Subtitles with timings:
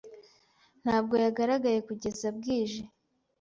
[0.83, 2.81] Ntabwo yagaragaye kugeza bwije.